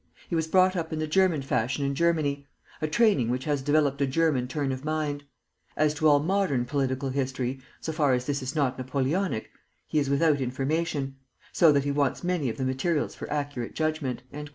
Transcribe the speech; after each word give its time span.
He 0.27 0.33
was 0.35 0.47
brought 0.47 0.75
up 0.75 0.91
in 0.91 0.97
the 0.97 1.05
German 1.05 1.43
fashion 1.43 1.85
in 1.85 1.93
Germany, 1.93 2.47
a 2.81 2.87
training 2.87 3.29
which 3.29 3.43
has 3.45 3.61
developed 3.61 4.01
a 4.01 4.07
German 4.07 4.47
turn 4.47 4.71
of 4.71 4.83
mind. 4.83 5.25
As 5.77 5.93
to 5.93 6.07
all 6.07 6.19
modern 6.19 6.65
political 6.65 7.09
history, 7.09 7.61
so 7.81 7.91
far 7.93 8.13
as 8.15 8.25
this 8.25 8.41
is 8.41 8.55
not 8.55 8.79
Napoleonic, 8.79 9.51
he 9.85 9.99
is 9.99 10.09
without 10.09 10.41
information; 10.41 11.17
so 11.53 11.71
that 11.73 11.83
he 11.83 11.91
wants 11.91 12.23
many 12.23 12.49
of 12.49 12.57
the 12.57 12.65
materials 12.65 13.13
for 13.13 13.31
accurate 13.31 13.75
judgment." 13.75 14.23